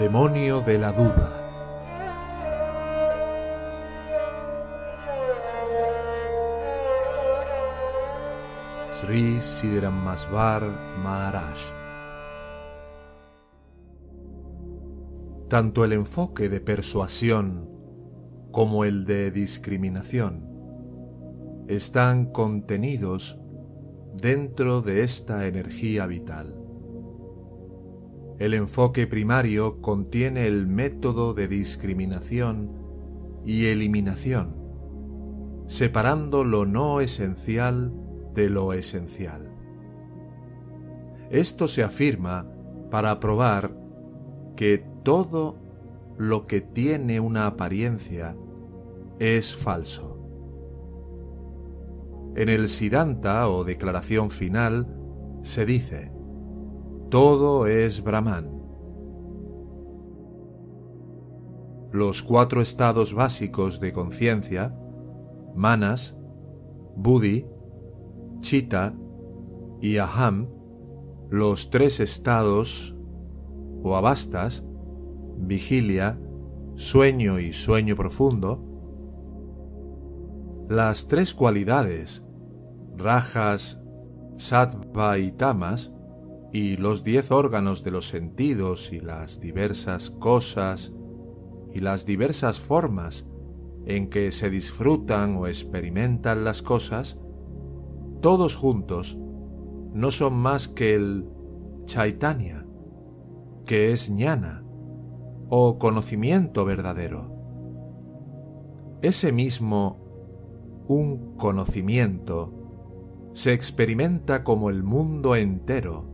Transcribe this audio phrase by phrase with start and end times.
[0.00, 1.30] Demonio de la duda.
[8.90, 10.62] Sri Siddharamasvar
[11.02, 11.58] Maharaj.
[15.50, 17.68] Tanto el enfoque de persuasión
[18.52, 20.48] como el de discriminación
[21.68, 23.44] están contenidos
[24.16, 26.69] dentro de esta energía vital.
[28.40, 32.72] El enfoque primario contiene el método de discriminación
[33.44, 34.56] y eliminación,
[35.66, 37.92] separando lo no esencial
[38.32, 39.54] de lo esencial.
[41.28, 42.50] Esto se afirma
[42.90, 43.76] para probar
[44.56, 45.58] que todo
[46.16, 48.38] lo que tiene una apariencia
[49.18, 50.16] es falso.
[52.36, 54.86] En el Siddhanta o declaración final
[55.42, 56.19] se dice,
[57.10, 58.62] todo es Brahman.
[61.90, 64.72] Los cuatro estados básicos de conciencia,
[65.56, 66.20] manas,
[66.94, 67.46] buddhi,
[68.38, 68.94] chitta
[69.80, 70.48] y aham,
[71.30, 72.96] los tres estados
[73.82, 74.70] o abastas,
[75.36, 76.20] vigilia,
[76.76, 78.64] sueño y sueño profundo,
[80.68, 82.28] las tres cualidades,
[82.96, 83.84] rajas,
[84.36, 85.96] sattva y tamas,
[86.52, 90.96] y los diez órganos de los sentidos y las diversas cosas
[91.72, 93.30] y las diversas formas
[93.86, 97.22] en que se disfrutan o experimentan las cosas,
[98.20, 99.18] todos juntos
[99.94, 101.28] no son más que el
[101.84, 102.66] chaitanya,
[103.64, 104.64] que es ñana
[105.48, 107.36] o conocimiento verdadero.
[109.02, 112.52] Ese mismo un conocimiento
[113.32, 116.09] se experimenta como el mundo entero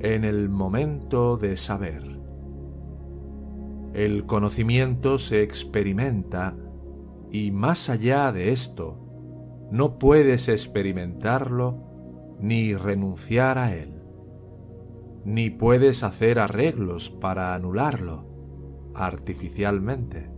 [0.00, 2.20] en el momento de saber.
[3.94, 6.56] El conocimiento se experimenta
[7.32, 8.98] y más allá de esto,
[9.70, 14.00] no puedes experimentarlo ni renunciar a él,
[15.24, 18.28] ni puedes hacer arreglos para anularlo
[18.94, 20.30] artificialmente.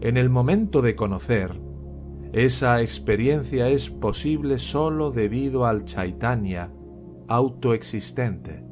[0.00, 1.60] En el momento de conocer,
[2.32, 6.73] esa experiencia es posible sólo debido al chaitanya
[7.28, 8.64] autoexistente.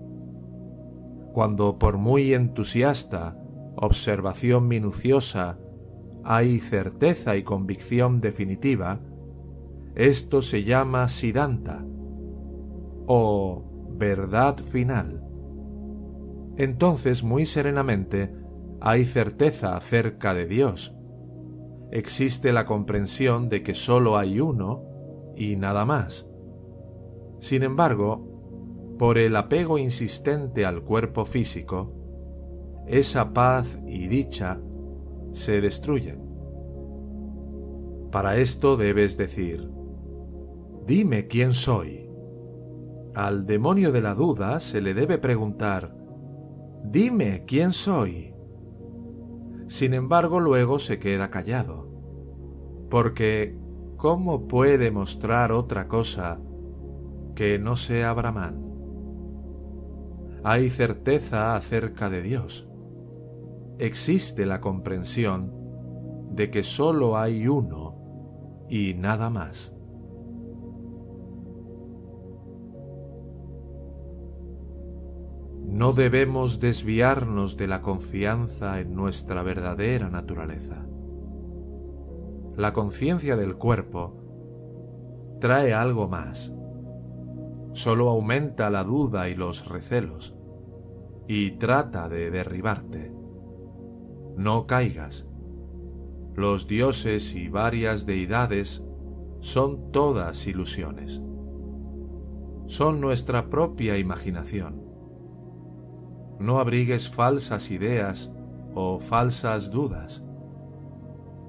[1.32, 3.38] Cuando por muy entusiasta,
[3.76, 5.58] observación minuciosa,
[6.24, 9.00] hay certeza y convicción definitiva,
[9.94, 11.84] esto se llama Siddhanta
[13.06, 13.64] o
[13.98, 15.22] verdad final.
[16.56, 18.34] Entonces muy serenamente
[18.80, 20.98] hay certeza acerca de Dios.
[21.90, 24.84] Existe la comprensión de que sólo hay uno
[25.36, 26.30] y nada más.
[27.38, 28.31] Sin embargo,
[29.02, 31.92] por el apego insistente al cuerpo físico,
[32.86, 34.60] esa paz y dicha
[35.32, 36.22] se destruyen.
[38.12, 39.68] Para esto debes decir,
[40.86, 42.08] dime quién soy.
[43.16, 45.96] Al demonio de la duda se le debe preguntar,
[46.84, 48.32] dime quién soy.
[49.66, 51.88] Sin embargo, luego se queda callado,
[52.88, 53.58] porque
[53.96, 56.40] ¿cómo puede mostrar otra cosa
[57.34, 58.71] que no sea Brahman?
[60.44, 62.72] Hay certeza acerca de Dios.
[63.78, 65.52] Existe la comprensión
[66.32, 69.78] de que sólo hay uno y nada más.
[75.64, 80.86] No debemos desviarnos de la confianza en nuestra verdadera naturaleza.
[82.56, 86.56] La conciencia del cuerpo trae algo más
[87.72, 90.36] solo aumenta la duda y los recelos
[91.26, 93.12] y trata de derribarte.
[94.36, 95.30] No caigas.
[96.34, 98.88] Los dioses y varias deidades
[99.40, 101.24] son todas ilusiones.
[102.66, 104.82] Son nuestra propia imaginación.
[106.38, 108.36] No abrigues falsas ideas
[108.74, 110.26] o falsas dudas.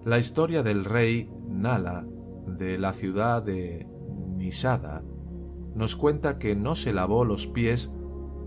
[0.06, 2.06] La historia del rey Nala
[2.48, 3.88] de la ciudad de
[4.36, 5.04] Nisada
[5.76, 7.96] nos cuenta que no se lavó los pies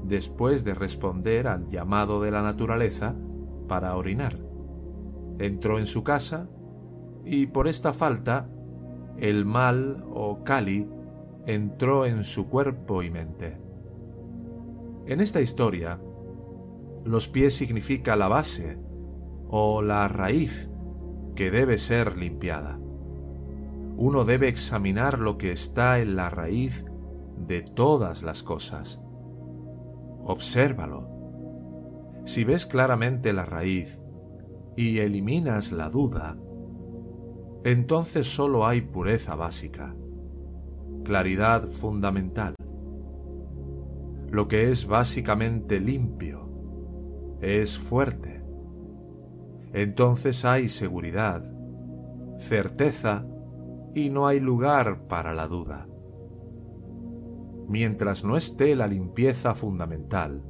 [0.07, 3.15] después de responder al llamado de la naturaleza
[3.69, 4.39] para orinar.
[5.39, 6.49] Entró en su casa
[7.25, 8.49] y por esta falta
[9.19, 10.89] el mal o Kali
[11.47, 13.61] entró en su cuerpo y mente.
[15.07, 16.01] En esta historia,
[17.05, 18.79] los pies significa la base
[19.49, 20.71] o la raíz
[21.35, 22.81] que debe ser limpiada.
[23.97, 26.87] Uno debe examinar lo que está en la raíz
[27.47, 29.06] de todas las cosas.
[30.29, 31.09] Obsérvalo.
[32.25, 34.03] si ves claramente la raíz
[34.77, 36.37] y eliminas la duda,
[37.63, 39.95] entonces solo hay pureza básica,
[41.05, 42.57] claridad fundamental.
[44.29, 46.51] Lo que es básicamente limpio
[47.41, 48.45] es fuerte.
[49.73, 51.43] Entonces hay seguridad,
[52.37, 53.25] certeza
[53.95, 55.87] y no hay lugar para la duda.
[57.69, 60.45] Mientras no esté la limpieza fundamental,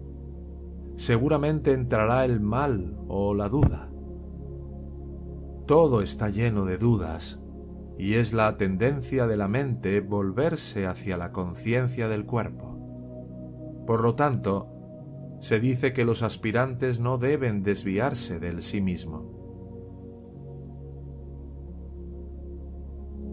[0.96, 3.90] seguramente entrará el mal o la duda.
[5.66, 7.42] Todo está lleno de dudas
[7.98, 13.84] y es la tendencia de la mente volverse hacia la conciencia del cuerpo.
[13.86, 14.68] Por lo tanto,
[15.40, 19.36] se dice que los aspirantes no deben desviarse del sí mismo.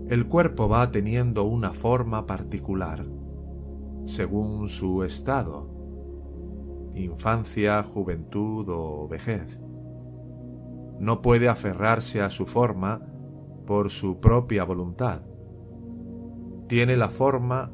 [0.10, 3.06] El cuerpo va teniendo una forma particular,
[4.06, 5.70] según su estado,
[6.94, 9.62] infancia, juventud o vejez.
[11.00, 13.02] No puede aferrarse a su forma
[13.66, 15.22] por su propia voluntad.
[16.68, 17.74] Tiene la forma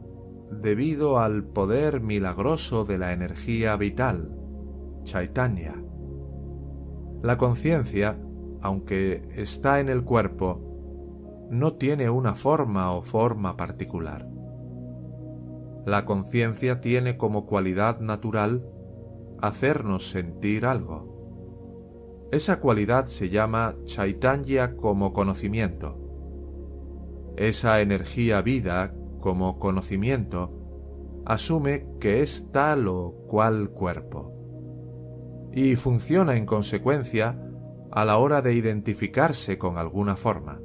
[0.51, 4.35] debido al poder milagroso de la energía vital,
[5.03, 5.83] Chaitanya.
[7.21, 8.19] La conciencia,
[8.61, 14.27] aunque está en el cuerpo, no tiene una forma o forma particular.
[15.85, 18.65] La conciencia tiene como cualidad natural
[19.41, 22.27] hacernos sentir algo.
[22.31, 25.97] Esa cualidad se llama Chaitanya como conocimiento.
[27.37, 30.55] Esa energía vida como conocimiento
[31.25, 34.39] asume que es tal o cual cuerpo
[35.51, 37.39] y funciona en consecuencia
[37.91, 40.61] a la hora de identificarse con alguna forma,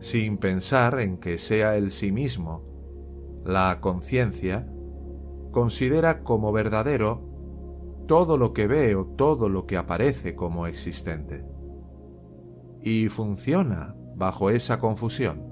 [0.00, 2.73] sin pensar en que sea el sí mismo.
[3.44, 4.66] La conciencia
[5.50, 7.34] considera como verdadero
[8.06, 11.44] todo lo que ve o todo lo que aparece como existente.
[12.80, 15.42] Y funciona bajo esa confusión.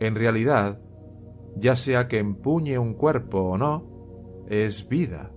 [0.00, 0.80] En realidad,
[1.56, 5.32] ya sea que empuñe un cuerpo o no, es vida,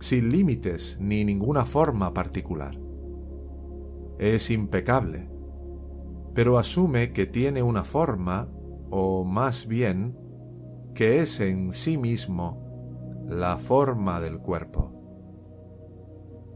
[0.00, 2.78] sin límites ni ninguna forma particular.
[4.18, 5.28] Es impecable,
[6.34, 8.48] pero asume que tiene una forma,
[8.98, 10.16] o más bien,
[10.94, 14.90] que es en sí mismo la forma del cuerpo,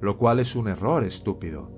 [0.01, 1.71] lo cual es un error estúpido.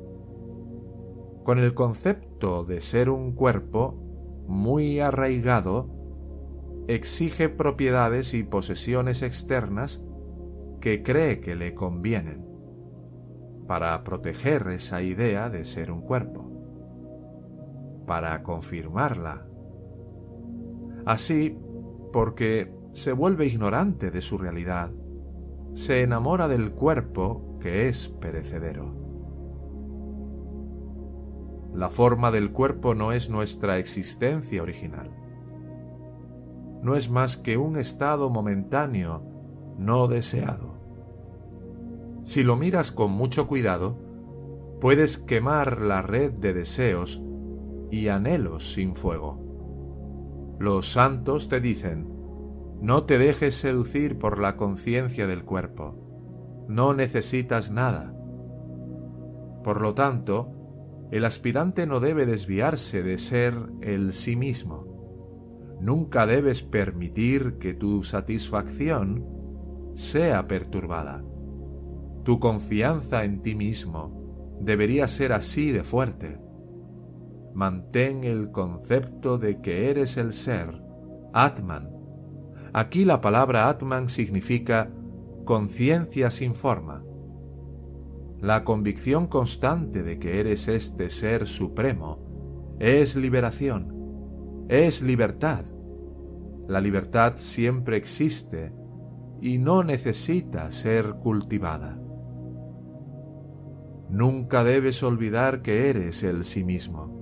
[1.43, 3.97] Con el concepto de ser un cuerpo
[4.47, 5.91] muy arraigado,
[6.87, 10.07] exige propiedades y posesiones externas
[10.81, 12.47] que cree que le convienen
[13.67, 16.49] para proteger esa idea de ser un cuerpo,
[18.07, 19.49] para confirmarla.
[21.05, 21.59] Así,
[22.13, 24.91] porque se vuelve ignorante de su realidad,
[25.73, 28.95] se enamora del cuerpo que es perecedero.
[31.75, 35.11] La forma del cuerpo no es nuestra existencia original.
[36.83, 39.25] No es más que un estado momentáneo
[39.79, 40.73] no deseado.
[42.23, 43.99] Si lo miras con mucho cuidado,
[44.81, 47.25] puedes quemar la red de deseos
[47.91, 49.52] y anhelos sin fuego.
[50.59, 52.09] Los santos te dicen,
[52.81, 56.67] no te dejes seducir por la conciencia del cuerpo.
[56.69, 58.15] No necesitas nada.
[59.63, 65.79] Por lo tanto, el aspirante no debe desviarse de ser el sí mismo.
[65.81, 69.27] Nunca debes permitir que tu satisfacción
[69.95, 71.25] sea perturbada.
[72.25, 76.41] Tu confianza en ti mismo debería ser así de fuerte.
[77.55, 80.83] Mantén el concepto de que eres el ser,
[81.33, 81.93] Atman,
[82.75, 84.91] Aquí la palabra Atman significa
[85.45, 87.05] conciencia sin forma.
[88.41, 95.65] La convicción constante de que eres este ser supremo es liberación, es libertad.
[96.67, 98.73] La libertad siempre existe
[99.41, 102.01] y no necesita ser cultivada.
[104.09, 107.22] Nunca debes olvidar que eres el sí mismo.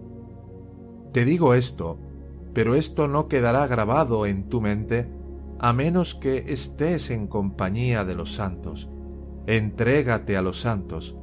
[1.12, 1.98] Te digo esto,
[2.54, 5.10] pero esto no quedará grabado en tu mente
[5.58, 8.90] a menos que estés en compañía de los santos.
[9.46, 11.18] Entrégate a los santos.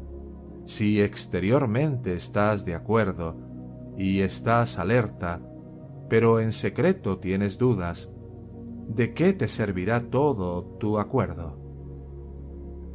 [0.66, 3.38] Si exteriormente estás de acuerdo
[3.98, 5.42] y estás alerta,
[6.10, 8.16] pero en secreto tienes dudas,
[8.88, 11.60] ¿de qué te servirá todo tu acuerdo?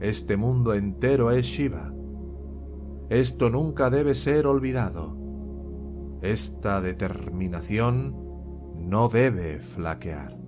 [0.00, 1.92] Este mundo entero es Shiva.
[3.08, 5.21] Esto nunca debe ser olvidado.
[6.22, 8.14] Esta determinación
[8.76, 10.41] no debe flaquear.